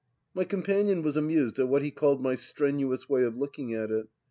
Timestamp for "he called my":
1.83-2.33